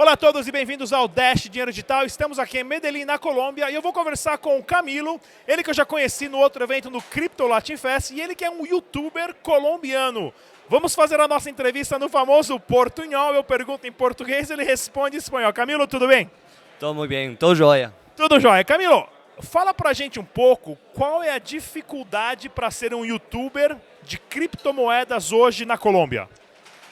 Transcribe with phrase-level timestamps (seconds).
[0.00, 2.04] Olá a todos e bem-vindos ao Dash Dinheiro Digital.
[2.04, 5.70] Estamos aqui em Medellín, na Colômbia, e eu vou conversar com o Camilo, ele que
[5.70, 8.64] eu já conheci no outro evento no Crypto Latin Fest, e ele que é um
[8.64, 10.32] youtuber colombiano.
[10.68, 13.34] Vamos fazer a nossa entrevista no famoso portunhol.
[13.34, 15.52] Eu pergunto em português, ele responde em espanhol.
[15.52, 16.30] Camilo, tudo bem?
[16.78, 17.92] Tudo muito bem, tudo jóia.
[18.14, 18.62] Tudo jóia.
[18.62, 19.04] Camilo,
[19.40, 25.32] fala pra gente um pouco qual é a dificuldade para ser um youtuber de criptomoedas
[25.32, 26.28] hoje na Colômbia.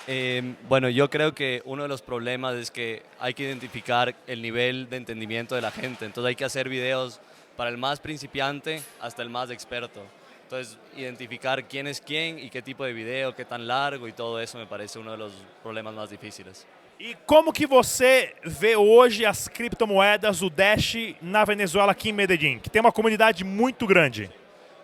[0.09, 4.41] Eh, bueno, yo creo que uno de los problemas es que hay que identificar el
[4.41, 6.05] nivel de entendimiento de la gente.
[6.05, 7.21] Entonces hay que hacer videos
[7.57, 10.03] para el más principiante hasta el más experto.
[10.45, 14.39] Entonces, identificar quién es quién y qué tipo de video, qué tan largo y todo
[14.39, 16.65] eso me parece uno de los problemas más difíciles.
[16.99, 22.59] E como que você vê hoje as criptomoedas, o Dash, na Venezuela, aqui em Medellín,
[22.59, 24.31] que tem uma comunidade muito grande?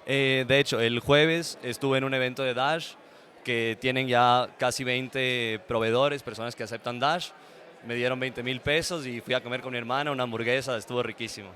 [0.05, 2.97] Eh, de hecho, el jueves estuve en un evento de Dash
[3.45, 7.31] que tienen ya casi 20 proveedores, personas que aceptan Dash.
[7.87, 11.03] Me dieron 20 mil pesos y fui a comer con mi hermana una hamburguesa, estuvo
[11.03, 11.51] riquísimo.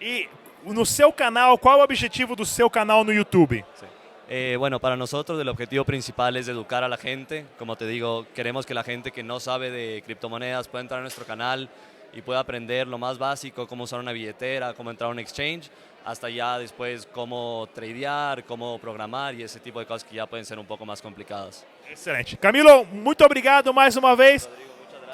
[0.00, 0.28] E
[0.64, 3.64] no seu canal, qual é o objetivo do seu canal no YouTube?
[3.78, 3.86] Sí.
[4.32, 7.46] Eh, bueno, para nosotros el objetivo principal es educar a la gente.
[7.58, 11.02] Como te digo, queremos que la gente que no sabe de criptomonedas pueda entrar a
[11.02, 11.68] nuestro canal
[12.12, 15.70] y pueda aprender lo más básico, cómo usar una billetera, cómo entrar a un exchange,
[16.04, 20.44] hasta ya después cómo tradear, cómo programar y ese tipo de cosas que ya pueden
[20.44, 21.64] ser un poco más complicadas.
[21.88, 22.36] Excelente.
[22.36, 24.48] Camilo, muito obrigado mais uma vez.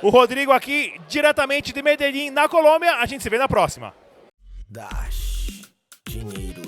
[0.03, 2.97] O Rodrigo aqui, diretamente de Medellín, na Colômbia.
[2.97, 3.95] A gente se vê na próxima.
[4.69, 5.71] Dash.
[6.07, 6.67] Dinheiro.